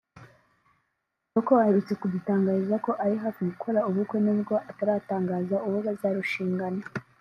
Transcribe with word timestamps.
Kitoko 1.21 1.51
uherutse 1.57 1.93
kudutangariza 2.01 2.75
ko 2.85 2.91
ari 3.03 3.15
hafi 3.23 3.41
gukora 3.49 3.79
ubukwe 3.89 4.17
n’ubwo 4.25 4.53
ataratangaza 4.71 5.55
uwo 5.67 5.79
bazarushingana 5.87 6.83